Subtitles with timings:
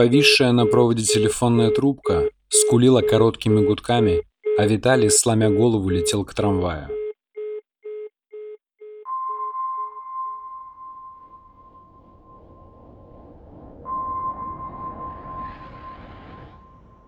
[0.00, 4.22] Повисшая на проводе телефонная трубка скулила короткими гудками,
[4.56, 6.88] а Виталий, сломя голову, летел к трамваю.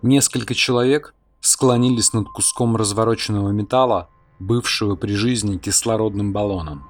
[0.03, 6.87] Несколько человек склонились над куском развороченного металла, бывшего при жизни кислородным баллоном.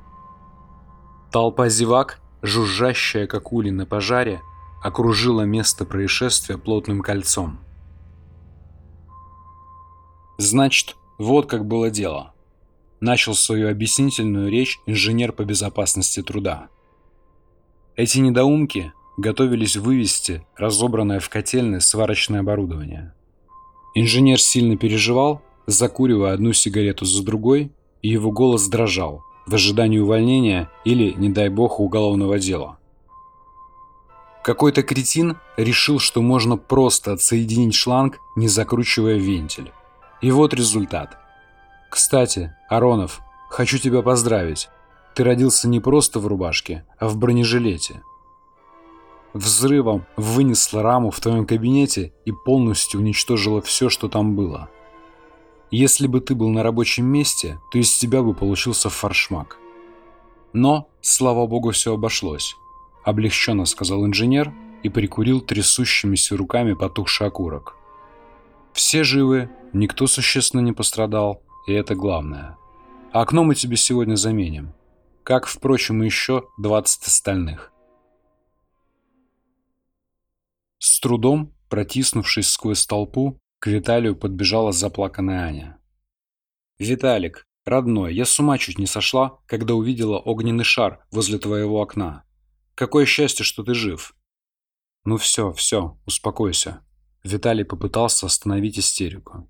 [1.32, 4.42] Толпа зевак, жужжащая как ули на пожаре,
[4.84, 7.60] окружила место происшествия плотным кольцом.
[10.38, 12.34] Значит, вот как было дело.
[13.00, 16.68] Начал свою объяснительную речь инженер по безопасности труда.
[17.96, 23.14] Эти недоумки готовились вывести разобранное в котельной сварочное оборудование.
[23.96, 30.70] Инженер сильно переживал, закуривая одну сигарету за другой, и его голос дрожал в ожидании увольнения
[30.84, 32.80] или, не дай бог, уголовного дела.
[34.44, 39.72] Какой-то кретин решил, что можно просто отсоединить шланг, не закручивая вентиль.
[40.22, 41.18] И вот результат.
[41.90, 44.70] Кстати, Аронов, хочу тебя поздравить.
[45.16, 48.02] Ты родился не просто в рубашке, а в бронежилете
[49.34, 54.70] взрывом вынесла раму в твоем кабинете и полностью уничтожила все, что там было.
[55.72, 59.58] Если бы ты был на рабочем месте, то из тебя бы получился фаршмак.
[60.54, 62.56] Но, слава богу, все обошлось.
[63.04, 67.76] Облегченно сказал инженер и прикурил трясущимися руками потухший окурок.
[68.74, 72.58] Все живы, никто существенно не пострадал, и это главное.
[73.12, 74.74] А окно мы тебе сегодня заменим.
[75.24, 77.72] Как, впрочем, и еще 20 остальных.
[80.80, 85.80] С трудом, протиснувшись сквозь толпу, к Виталию подбежала заплаканная Аня.
[86.80, 92.26] «Виталик, родной, я с ума чуть не сошла, когда увидела огненный шар возле твоего окна.
[92.76, 94.16] Какое счастье, что ты жив!»
[95.06, 96.84] «Ну все, все, успокойся».
[97.24, 99.50] Виталий попытался остановить истерику.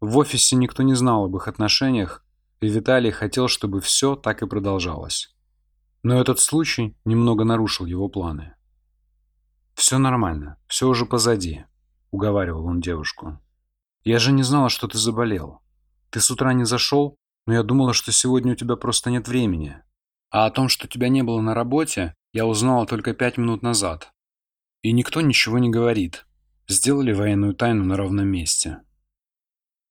[0.00, 2.24] В офисе никто не знал об их отношениях,
[2.60, 5.34] и Виталий хотел, чтобы все так и продолжалось.
[6.02, 8.54] Но этот случай немного нарушил его планы.
[9.74, 11.64] «Все нормально, все уже позади»,—
[12.10, 13.38] уговаривал он девушку.
[14.04, 15.60] «Я же не знала, что ты заболел.
[16.10, 17.16] Ты с утра не зашел,
[17.46, 19.82] но я думала, что сегодня у тебя просто нет времени.
[20.30, 24.12] А о том, что тебя не было на работе, я узнала только пять минут назад.
[24.82, 26.26] И никто ничего не говорит.
[26.68, 28.80] Сделали военную тайну на ровном месте».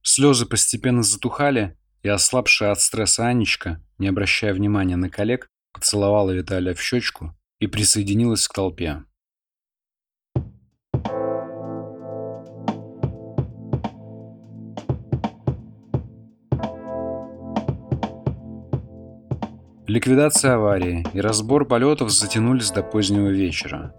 [0.02, 6.74] Слезы постепенно затухали, и ослабшая от стресса Анечка, не обращая внимания на коллег, поцеловала Виталия
[6.74, 9.04] в щечку и присоединилась к толпе.
[19.90, 23.92] Ликвидация аварии и разбор полетов затянулись до позднего вечера.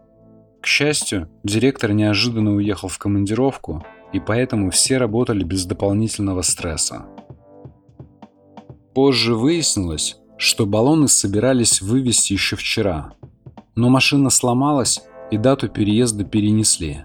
[0.62, 7.08] К счастью, директор неожиданно уехал в командировку, и поэтому все работали без дополнительного стресса.
[8.94, 13.12] Позже выяснилось, что баллоны собирались вывести еще вчера,
[13.76, 17.04] но машина сломалась и дату переезда перенесли.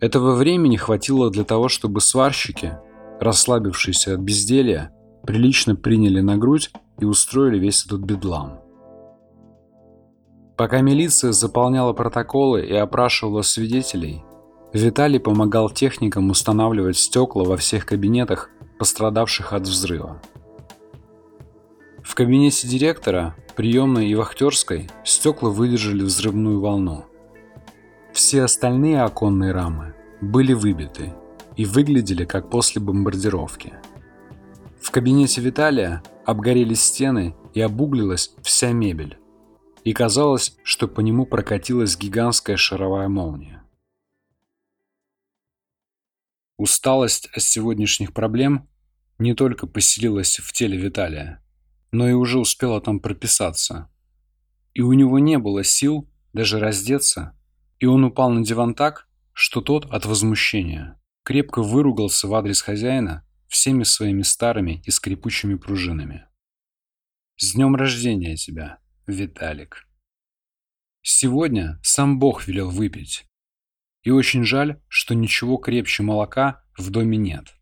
[0.00, 2.72] Этого времени хватило для того, чтобы сварщики,
[3.20, 4.92] расслабившиеся от безделья,
[5.26, 8.60] прилично приняли на грудь и устроили весь этот бедлам.
[10.56, 14.22] Пока милиция заполняла протоколы и опрашивала свидетелей,
[14.72, 18.48] Виталий помогал техникам устанавливать стекла во всех кабинетах,
[18.78, 20.20] пострадавших от взрыва.
[22.02, 27.04] В кабинете директора, приемной и вахтерской стекла выдержали взрывную волну.
[28.12, 31.12] Все остальные оконные рамы были выбиты
[31.56, 33.74] и выглядели как после бомбардировки.
[34.80, 39.18] В кабинете Виталия обгорели стены и обуглилась вся мебель.
[39.84, 43.64] И казалось, что по нему прокатилась гигантская шаровая молния.
[46.56, 48.68] Усталость от сегодняшних проблем
[49.18, 51.42] не только поселилась в теле Виталия,
[51.90, 53.90] но и уже успела там прописаться.
[54.74, 57.36] И у него не было сил даже раздеться,
[57.80, 63.26] и он упал на диван так, что тот от возмущения крепко выругался в адрес хозяина
[63.52, 66.26] всеми своими старыми и скрипучими пружинами.
[67.36, 69.86] С днем рождения тебя, Виталик.
[71.02, 73.26] Сегодня сам Бог велел выпить.
[74.04, 77.54] И очень жаль, что ничего крепче молока в доме нет.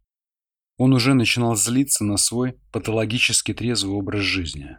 [0.76, 4.78] Он уже начинал злиться на свой патологически трезвый образ жизни.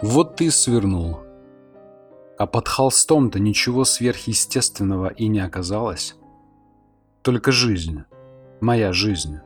[0.00, 1.20] Вот ты свернул,
[2.42, 6.16] а под холстом-то ничего сверхъестественного и не оказалось.
[7.22, 8.02] Только жизнь,
[8.60, 9.38] моя жизнь.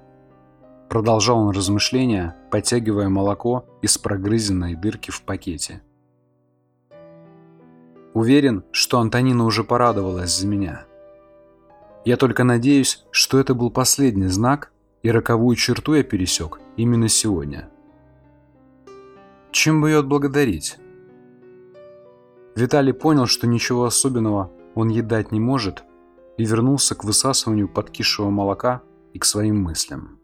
[0.89, 5.83] Продолжал он размышления, подтягивая молоко из прогрызенной дырки в пакете.
[8.15, 10.87] Уверен, что Антонина уже порадовалась за меня.
[12.07, 14.73] Я только надеюсь, что это был последний знак,
[15.03, 17.69] и роковую черту я пересек именно сегодня.
[19.53, 20.79] Чем бы ее отблагодарить?
[22.57, 25.85] Виталий понял, что ничего особенного он едать не может,
[26.39, 28.83] и вернулся к высасыванию подкисшего молока
[29.13, 30.19] и к своим мыслям.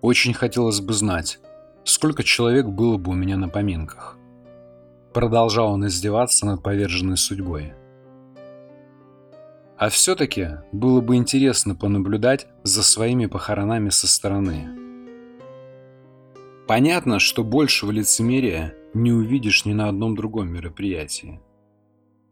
[0.00, 1.38] Очень хотелось бы знать,
[1.84, 4.18] сколько человек было бы у меня на поминках.
[5.14, 7.74] Продолжал он издеваться над поверженной судьбой.
[9.78, 14.68] А все-таки было бы интересно понаблюдать за своими похоронами со стороны.
[16.66, 21.40] Понятно, что большего лицемерия не увидишь ни на одном другом мероприятии.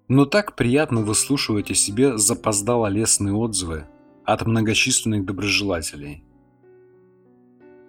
[0.08, 3.86] Но так приятно выслушивать о себе запоздало лестные отзывы
[4.24, 6.24] от многочисленных доброжелателей.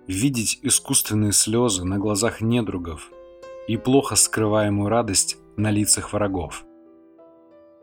[0.08, 3.12] Видеть искусственные слезы на глазах недругов
[3.68, 6.66] и плохо скрываемую радость на лицах врагов.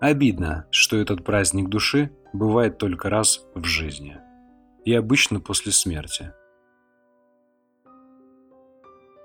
[0.01, 4.19] Обидно, что этот праздник души бывает только раз в жизни.
[4.85, 6.33] И обычно после смерти.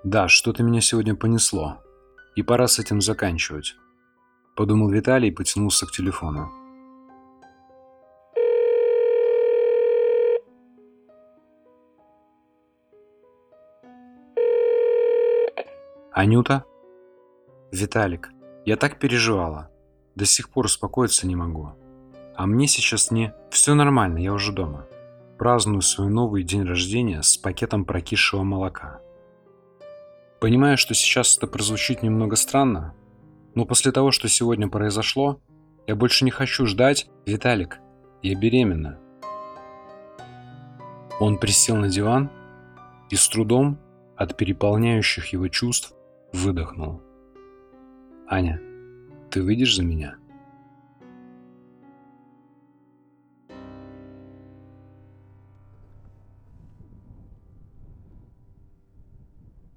[0.04, 1.78] Да, что-то меня сегодня понесло.
[2.36, 3.74] И пора с этим заканчивать.
[4.54, 6.52] Подумал Виталий и потянулся к телефону.
[16.12, 16.64] Анюта?
[17.72, 18.30] Виталик,
[18.66, 19.70] я так переживала.
[20.14, 21.70] До сих пор успокоиться не могу.
[22.36, 23.34] А мне сейчас не...
[23.50, 24.86] Все нормально, я уже дома.
[25.38, 29.00] Праздную свой новый день рождения с пакетом прокисшего молока.
[30.44, 32.94] Понимаю, что сейчас это прозвучит немного странно,
[33.54, 35.40] но после того, что сегодня произошло,
[35.86, 37.08] я больше не хочу ждать.
[37.24, 37.78] Виталик,
[38.22, 38.98] я беременна.
[41.18, 42.28] Он присел на диван
[43.08, 43.78] и с трудом
[44.16, 45.94] от переполняющих его чувств
[46.34, 47.00] выдохнул.
[48.28, 48.60] Аня,
[49.30, 50.16] ты выйдешь за меня?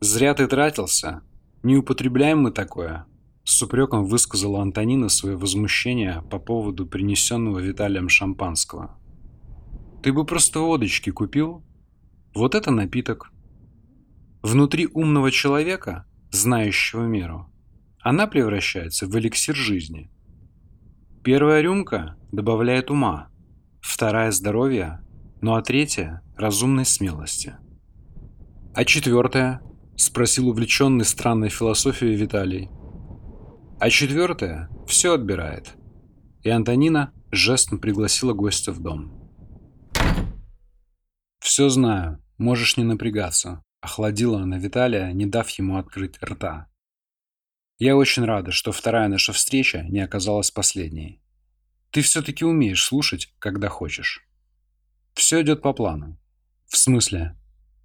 [0.07, 1.21] Зря ты тратился.
[1.63, 3.05] Не употребляем мы такое.
[3.43, 8.97] С упреком высказала Антонина свое возмущение по поводу принесенного Виталием шампанского.
[10.01, 11.61] Ты бы просто водочки купил.
[12.33, 13.33] Вот это напиток.
[14.41, 17.51] Внутри умного человека, знающего меру,
[17.99, 20.09] она превращается в эликсир жизни.
[21.21, 23.27] Первая рюмка добавляет ума,
[23.81, 25.05] вторая– здоровья,
[25.41, 27.57] ну а третья– разумной смелости.
[28.73, 29.61] А четвертая?
[29.97, 32.69] Спросил увлеченный странной философией Виталий.
[33.79, 35.73] А четвертая все отбирает.
[36.43, 39.11] И Антонина жестом пригласила гостя в дом.
[41.39, 46.67] «Все знаю, можешь не напрягаться»,– охладила она Виталия, не дав ему открыть рта.
[47.79, 51.21] Я очень рада, что вторая наша встреча не оказалась последней.
[51.91, 54.27] Ты все-таки умеешь слушать, когда хочешь.
[55.13, 56.19] Все идет по плану.
[56.67, 57.35] В смысле?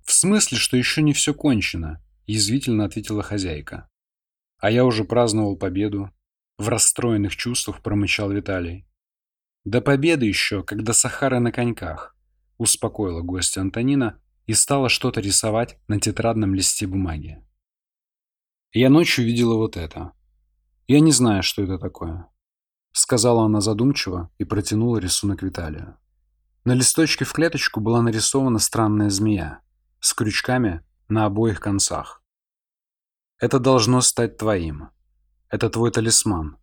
[0.04, 3.88] В смысле, что еще не все кончено, язвительно ответила хозяйка.
[4.58, 6.10] А я уже праздновал победу.
[6.58, 8.86] В расстроенных чувствах промычал Виталий.
[9.64, 12.16] До победы еще, когда Сахара на коньках,
[12.58, 17.42] успокоила гостя Антонина и стала что-то рисовать на тетрадном листе бумаги.
[18.72, 20.12] Я ночью видела вот это.
[20.86, 22.28] Я не знаю, что это такое.
[22.92, 25.96] Сказала она задумчиво и протянула рисунок Виталию.
[26.64, 29.62] На листочке в клеточку была нарисована странная змея
[30.02, 32.22] с крючками на обоих концах.
[33.38, 34.90] Это должно стать твоим.
[35.48, 36.58] Это твой талисман.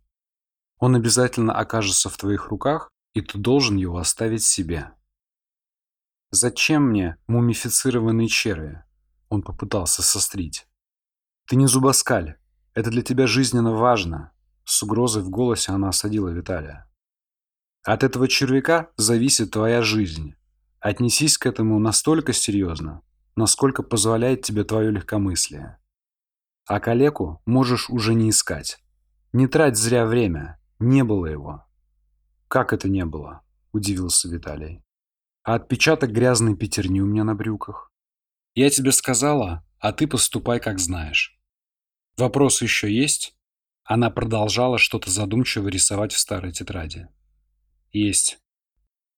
[0.78, 4.92] Он обязательно окажется в твоих руках, и ты должен его оставить себе.
[6.30, 8.84] Зачем мне мумифицированные черви?
[9.30, 10.66] Он попытался сострить.
[11.46, 12.36] «Ты не зубоскаль.
[12.74, 14.32] Это для тебя жизненно важно».
[14.64, 16.88] С угрозой в голосе она осадила Виталия.
[17.82, 20.34] «От этого червяка зависит твоя жизнь.
[20.78, 23.02] Отнесись к этому настолько серьезно,
[23.40, 25.78] насколько позволяет тебе твое легкомыслие.
[26.66, 28.78] А калеку можешь уже не искать.
[29.32, 30.60] Не трать зря время.
[30.78, 31.64] Не было его».
[32.48, 33.42] «Как это не было?»–
[33.72, 34.82] удивился Виталий.
[35.42, 37.90] «А отпечаток грязной пятерни у меня на брюках?»
[38.54, 41.40] «Я тебе сказала, а ты поступай, как знаешь».
[42.16, 43.34] Вопрос еще есть?
[43.84, 47.08] Она продолжала что-то задумчиво рисовать в старой тетради.
[47.92, 48.38] Есть.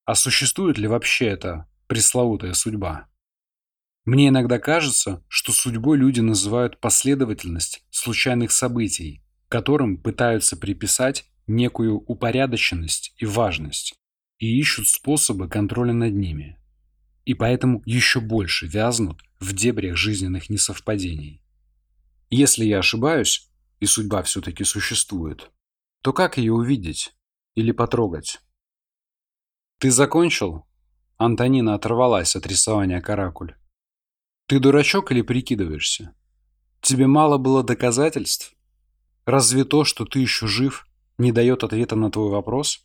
[0.05, 3.09] А существует ли вообще эта пресловутая судьба?
[4.05, 13.15] Мне иногда кажется, что судьбой люди называют последовательность случайных событий, которым пытаются приписать некую упорядоченность
[13.19, 13.95] и важность,
[14.39, 16.59] и ищут способы контроля над ними.
[17.25, 21.41] и поэтому еще больше вязнут в дебрях жизненных несовпадений.
[22.31, 25.51] Если я ошибаюсь, и судьба все-таки существует,
[26.03, 27.15] то как ее увидеть
[27.55, 28.41] или потрогать?
[29.79, 30.67] «Ты закончил?»
[31.17, 33.55] Антонина оторвалась от рисования каракуль.
[34.47, 36.15] «Ты дурачок или прикидываешься?
[36.81, 38.55] Тебе мало было доказательств?
[39.25, 42.85] Разве то, что ты еще жив, не дает ответа на твой вопрос?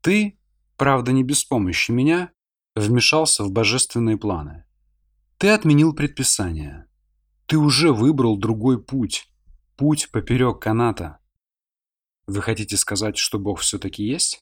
[0.00, 0.38] Ты,
[0.76, 2.32] правда не без помощи меня,
[2.74, 4.64] вмешался в божественные планы.
[5.38, 6.86] Ты отменил предписание.
[7.46, 9.28] Ты уже выбрал другой путь.
[9.76, 11.18] Путь поперек каната.
[12.26, 14.40] Вы хотите сказать, что Бог все-таки есть?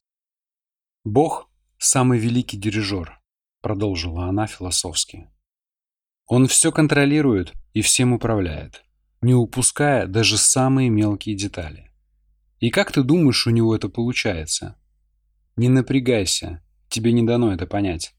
[1.03, 3.19] Бог– самый великий дирижер,
[3.61, 5.29] продолжила она философски.
[6.27, 8.83] Он все контролирует и всем управляет,
[9.21, 11.91] не упуская даже самые мелкие детали.
[12.59, 14.77] И как ты думаешь, у него это получается?
[15.57, 18.15] Не напрягайся, тебе не дано это понять.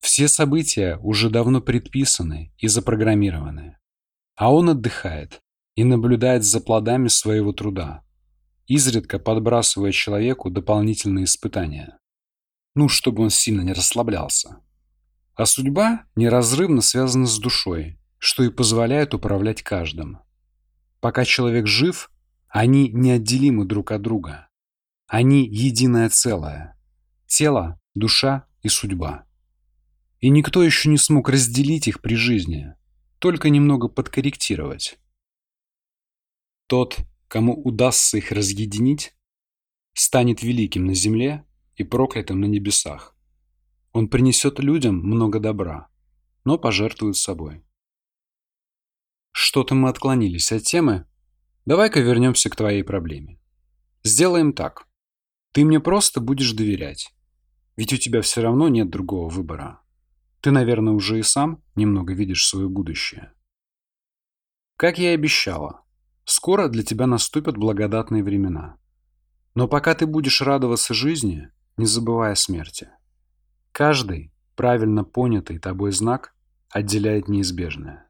[0.00, 3.78] Все события уже давно предписаны и запрограммированы.
[4.36, 5.40] А он отдыхает
[5.74, 8.04] и наблюдает за плодами своего труда,
[8.66, 11.98] изредка подбрасывая человеку дополнительные испытания.
[12.74, 14.60] Ну, чтобы он сильно не расслаблялся.
[15.34, 20.18] А судьба неразрывно связана с душой, что и позволяет управлять каждым.
[21.00, 22.10] Пока человек жив,
[22.48, 24.48] они неотделимы друг от друга.
[25.06, 26.78] Они единое целое.
[27.26, 29.26] Тело, душа и судьба.
[30.20, 32.74] И никто еще не смог разделить их при жизни,
[33.18, 34.98] только немного подкорректировать.
[36.66, 39.14] Тот, кому удастся их разъединить,
[39.94, 41.44] станет великим на земле
[41.76, 43.11] и проклятым на небесах.
[43.92, 45.88] Он принесет людям много добра,
[46.44, 47.64] но пожертвует собой.
[49.32, 51.06] Что-то мы отклонились от темы.
[51.64, 53.40] Давай-ка вернемся к твоей проблеме.
[54.02, 54.88] Сделаем так.
[55.52, 57.14] Ты мне просто будешь доверять.
[57.76, 59.80] Ведь у тебя все равно нет другого выбора.
[60.40, 63.32] Ты, наверное, уже и сам немного видишь свое будущее.
[64.76, 65.82] Как я и обещала,
[66.24, 68.78] Скоро для тебя наступят благодатные времена.
[69.54, 72.90] Но пока ты будешь радоваться жизни, не забывая смерти.
[73.72, 76.34] Каждый правильно понятый тобой знак
[76.68, 78.08] отделяет неизбежное.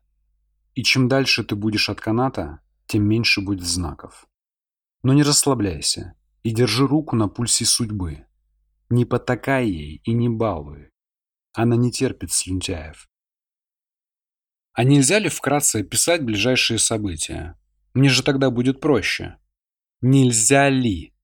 [0.74, 4.26] И чем дальше ты будешь от каната, тем меньше будет знаков.
[5.02, 8.26] Но не расслабляйся и держи руку на пульсе судьбы.
[8.90, 10.90] Не потакай ей и не балуй.
[11.54, 13.08] Она не терпит слюнтяев.
[14.72, 17.58] А нельзя ли вкратце описать ближайшие события,
[17.94, 19.38] мне же тогда будет проще.
[20.00, 21.14] Нельзя ли?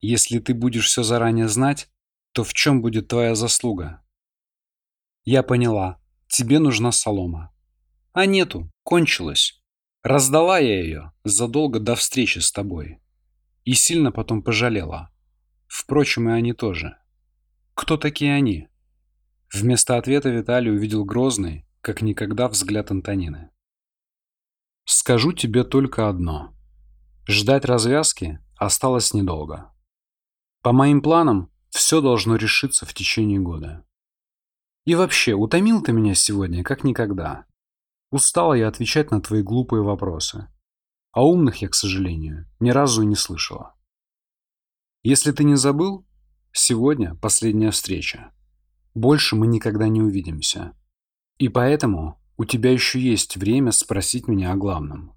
[0.00, 1.90] Если ты будешь все заранее знать,
[2.32, 4.02] то в чем будет твоя заслуга?
[5.24, 6.00] Я поняла.
[6.28, 7.52] Тебе нужна солома.
[8.12, 9.60] А нету, кончилась.
[10.02, 13.00] Раздала я ее задолго до встречи с тобой.
[13.64, 15.10] И сильно потом пожалела.
[15.66, 16.96] Впрочем, и они тоже.
[17.74, 18.68] Кто такие они?
[19.52, 23.50] Вместо ответа Виталий увидел грозный, как никогда, взгляд Антонины.
[24.84, 26.54] Скажу тебе только одно.
[27.28, 29.72] Ждать развязки осталось недолго.
[30.62, 33.84] По моим планам, все должно решиться в течение года.
[34.84, 37.46] И вообще, утомил ты меня сегодня, как никогда.
[38.10, 40.48] Устала я отвечать на твои глупые вопросы.
[41.12, 43.74] А умных я, к сожалению, ни разу не слышала.
[45.02, 46.06] Если ты не забыл,
[46.52, 48.32] сегодня последняя встреча.
[48.94, 50.76] Больше мы никогда не увидимся.
[51.38, 55.16] И поэтому у тебя еще есть время спросить меня о главном.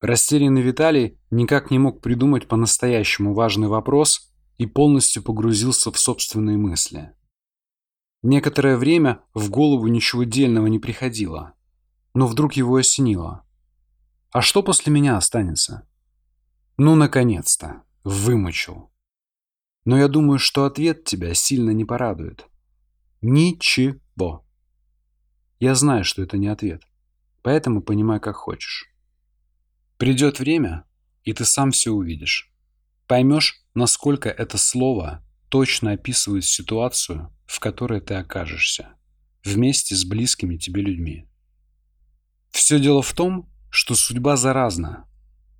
[0.00, 4.27] Растерянный Виталий никак не мог придумать по-настоящему важный вопрос
[4.58, 7.14] и полностью погрузился в собственные мысли.
[8.22, 11.54] Некоторое время в голову ничего дельного не приходило,
[12.14, 13.46] но вдруг его осенило.
[14.30, 15.88] А что после меня останется?
[16.76, 18.90] Ну, наконец-то, вымучил.
[19.84, 22.46] Но я думаю, что ответ тебя сильно не порадует.
[23.22, 24.44] Ничего.
[25.60, 26.82] Я знаю, что это не ответ,
[27.42, 28.92] поэтому понимай, как хочешь.
[29.96, 30.84] Придет время,
[31.22, 32.52] и ты сам все увидишь.
[33.08, 38.96] Поймешь, насколько это слово точно описывает ситуацию, в которой ты окажешься,
[39.42, 41.26] вместе с близкими тебе людьми.
[42.50, 45.08] Все дело в том, что судьба заразна.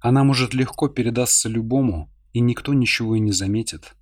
[0.00, 3.94] Она может легко передаться любому, и никто ничего и не заметит.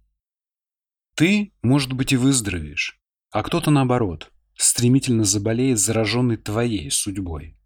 [1.15, 3.01] Ты, может быть, и выздоровеешь,
[3.31, 7.57] а кто-то наоборот– стремительно заболеет зараженный твоей судьбой.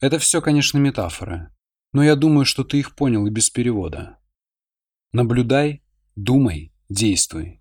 [0.00, 1.54] Это все, конечно, метафоры,
[1.92, 4.18] но я думаю, что ты их понял и без перевода.
[5.12, 5.82] Наблюдай,
[6.16, 7.60] думай, действуй.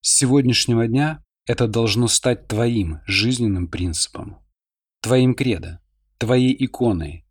[0.00, 4.42] С сегодняшнего дня это должно стать твоим жизненным принципом,
[5.02, 5.82] твоим кредо,
[6.16, 7.26] твоей иконой.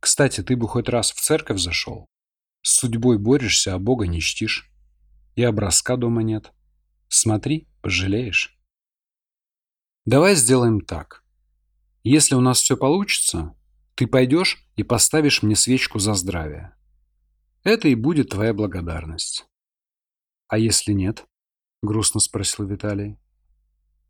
[0.00, 2.06] Кстати, ты бы хоть раз в церковь зашел.
[2.60, 4.70] С судьбой борешься, а Бога не чтишь.
[5.34, 6.52] И образка дома нет.
[7.08, 8.58] Смотри, пожалеешь.
[10.04, 11.24] Давай сделаем так.
[12.02, 13.54] Если у нас все получится,
[13.94, 16.74] ты пойдешь и поставишь мне свечку за здравие.
[17.64, 19.46] Это и будет твоя благодарность.
[20.48, 21.26] А если нет?
[21.82, 23.18] Грустно спросил Виталий.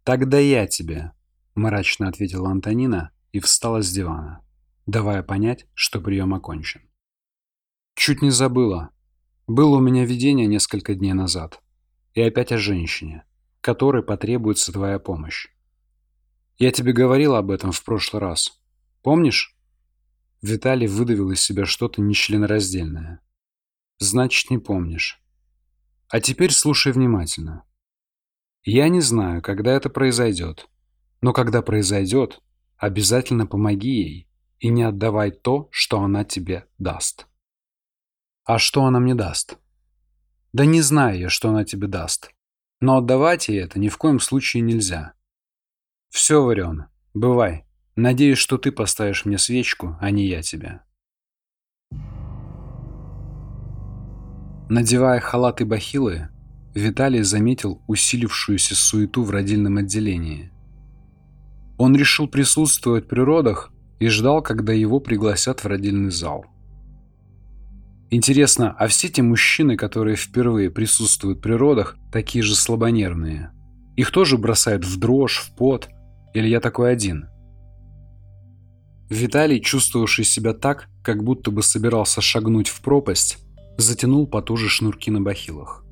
[0.02, 1.12] Тогда я тебе,
[1.54, 4.44] мрачно ответила Антонина и встала с дивана,
[4.86, 6.82] давая понять, что прием окончен.
[7.94, 8.90] Чуть не забыла.
[9.46, 11.62] Было у меня видение несколько дней назад.
[12.14, 13.24] И опять о женщине,
[13.60, 15.46] которой потребуется твоя помощь.
[16.58, 18.60] Я тебе говорил об этом в прошлый раз.
[19.02, 19.56] Помнишь?
[20.42, 23.20] Виталий выдавил из себя что-то нечленораздельное.
[23.98, 25.22] Значит, не помнишь.
[26.08, 27.64] А теперь слушай внимательно.
[28.62, 30.68] Я не знаю, когда это произойдет.
[31.20, 32.40] Но когда произойдет,
[32.76, 37.26] обязательно помоги ей и не отдавай то, что она тебе даст.
[38.44, 39.58] А что она мне даст?
[40.52, 42.30] Да не знаю я, что она тебе даст.
[42.80, 45.14] Но отдавать ей это ни в коем случае нельзя.
[46.10, 47.64] Все, Варион, бывай.
[47.96, 50.84] Надеюсь, что ты поставишь мне свечку, а не я тебя.
[54.68, 56.28] Надевая халат и бахилы,
[56.74, 60.50] Виталий заметил усилившуюся суету в родильном отделении.
[61.78, 66.46] Он решил присутствовать при родах и ждал, когда его пригласят в родильный зал.
[68.10, 73.52] Интересно, а все те мужчины, которые впервые присутствуют при родах, такие же слабонервные?
[73.96, 75.88] Их тоже бросают в дрожь, в пот–
[76.34, 77.28] или я такой один?
[79.08, 83.38] Виталий, чувствовавший себя так, как будто бы собирался шагнуть в пропасть,
[83.76, 85.84] затянул потуже шнурки на бахилах.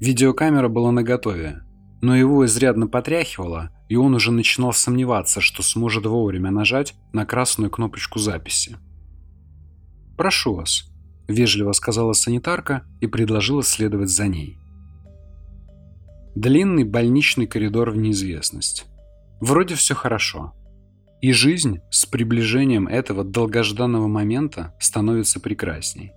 [0.00, 1.62] Видеокамера была наготове,
[2.02, 7.70] но его изрядно потряхивало, и он уже начинал сомневаться, что сможет вовремя нажать на красную
[7.70, 8.76] кнопочку записи.
[10.16, 10.90] «Прошу вас»,–
[11.28, 14.58] вежливо сказала санитарка и предложила следовать за ней.
[16.34, 18.84] Длинный больничный коридор в неизвестность.
[19.40, 20.52] Вроде все хорошо.
[21.22, 26.12] И жизнь с приближением этого долгожданного момента становится прекрасней.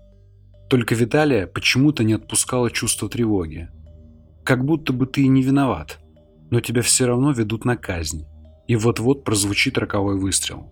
[0.69, 3.69] Только Виталия почему-то не отпускало чувство тревоги.
[4.43, 5.99] Как будто бы ты и не виноват,
[6.51, 8.25] но тебя все равно ведут на казнь.
[8.67, 10.71] И вот-вот прозвучит роковой выстрел.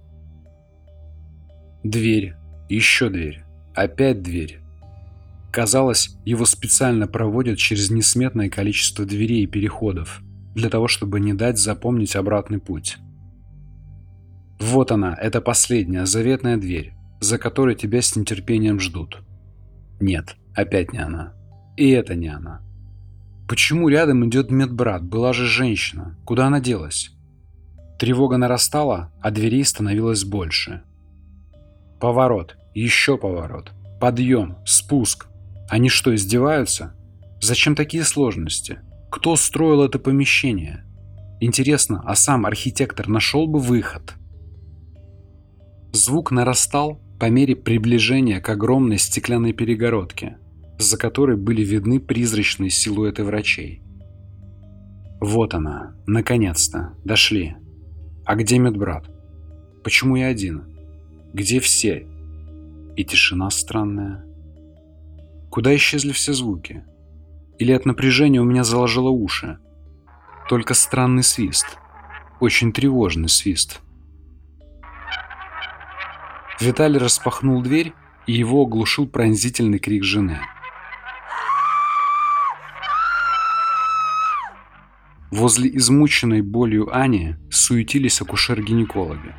[1.84, 2.36] Дверь.
[2.70, 3.44] Еще дверь.
[3.74, 4.60] Опять дверь.
[5.52, 10.22] Казалось, его специально проводят через несметное количество дверей и переходов–
[10.58, 12.98] для того, чтобы не дать запомнить обратный путь.
[14.60, 19.20] Вот она, эта последняя, заветная дверь, за которой тебя с нетерпением ждут.
[20.00, 21.34] Нет, опять не она.
[21.76, 22.62] И это не она.
[23.48, 25.04] Почему рядом идет медбрат?
[25.04, 26.18] Была же женщина.
[26.26, 27.12] Куда она делась?
[27.98, 30.84] Тревога нарастала, а дверей становилось больше.
[32.00, 35.28] Поворот, еще поворот, подъем, спуск.
[35.70, 36.94] Они что, издеваются?
[37.42, 38.80] Зачем такие сложности?
[39.10, 40.84] Кто строил это помещение?
[41.40, 44.14] Интересно, а сам архитектор нашел бы выход?
[45.92, 50.38] Звук нарастал по мере приближения к огромной стеклянной перегородке,
[50.78, 53.82] за которой были видны призрачные силуэты врачей.
[55.20, 57.56] Вот она, наконец-то, дошли.
[58.24, 59.10] А где медбрат?
[59.84, 60.64] Почему я один?
[61.34, 62.08] Где все?
[62.96, 64.26] И тишина странная.
[65.50, 66.84] Куда исчезли все звуки?
[67.58, 69.58] Или от напряжения у меня заложило уши.
[70.50, 71.78] Только странный свист.
[72.40, 73.82] Очень тревожный свист.
[76.60, 77.94] Виталий распахнул дверь,
[78.26, 80.40] и его оглушил пронзительный крик жены.
[85.30, 89.36] Возле измученной болью Ани суетились акушер-гинекологи.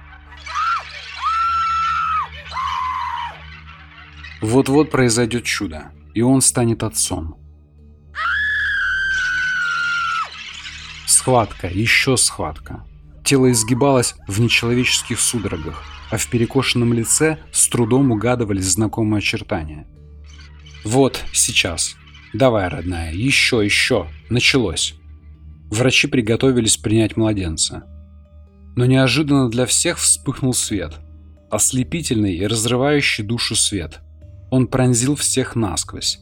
[4.41, 7.37] Вот-вот произойдет чудо, и он станет отцом.
[11.07, 12.85] Схватка, еще схватка.
[13.25, 19.87] Тело изгибалось в нечеловеческих судорогах, а в перекошенном лице с трудом угадывались знакомые очертания.
[20.85, 21.97] Вот, сейчас.
[22.33, 24.07] Давай, родная, еще, еще.
[24.31, 24.95] Началось.
[25.71, 27.85] Врачи приготовились принять младенца.
[28.77, 30.95] Но неожиданно для всех вспыхнул свет.
[31.51, 34.01] Ослепительный и разрывающий душу свет.
[34.51, 36.21] Он пронзил всех насквозь.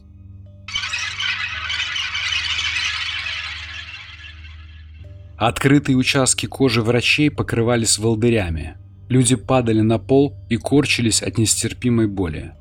[5.37, 8.75] Открытые участки кожи врачей покрывались волдырями.
[9.09, 12.53] Люди падали на пол и корчились от нестерпимой боли.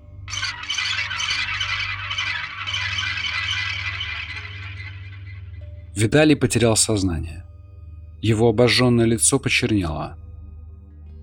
[5.94, 7.44] Виталий потерял сознание.
[8.20, 10.18] Его обожженное лицо почернело.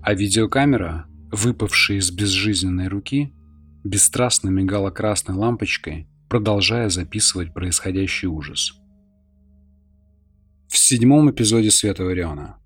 [0.02, 3.32] А видеокамера, выпавшая из безжизненной руки,
[3.84, 8.74] бесстрастно мигала красной лампочкой, продолжая записывать происходящий ужас
[10.74, 12.56] в седьмом эпизоде Света Ориона.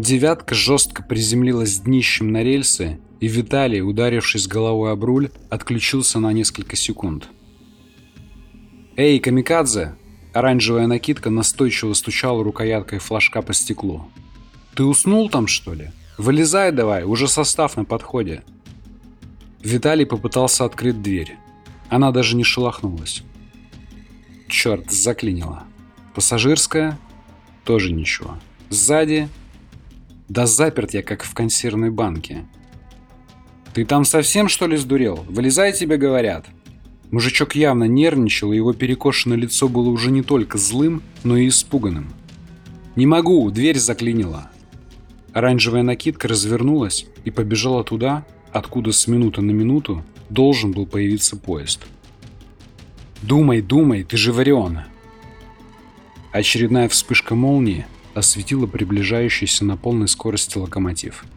[0.00, 6.74] Девятка жестко приземлилась днищем на рельсы, и Виталий, ударившись головой об руль, отключился на несколько
[6.74, 7.28] секунд.
[8.96, 9.94] «Эй, камикадзе!»
[10.32, 14.10] Оранжевая накидка настойчиво стучала рукояткой флажка по стеклу.
[14.74, 15.90] «Ты уснул там, что ли?
[16.16, 18.42] Вылезай давай, уже состав на подходе!»
[19.62, 21.36] Виталий попытался открыть дверь.
[21.90, 23.22] Она даже не шелохнулась.
[24.48, 25.64] Черт, заклинило.
[26.14, 26.98] Пассажирская?
[27.64, 28.38] Тоже ничего.
[28.70, 29.28] Сзади?
[30.30, 32.46] Да заперт я, как в консервной банке.
[33.74, 35.24] «Ты там совсем, что ли, сдурел?
[35.28, 36.46] Вылезай, тебе говорят!»
[37.10, 42.12] Мужичок явно нервничал, и его перекошенное лицо было уже не только злым, но и испуганным.
[42.94, 44.52] «Не могу, дверь заклинила!»
[45.32, 51.88] Оранжевая накидка развернулась и побежала туда, откуда с минуты на минуту должен был появиться поезд.
[53.20, 54.78] «Думай, думай, ты же Варион!»
[56.30, 61.24] Очередная вспышка молнии осветила приближающийся на полной скорости локомотив–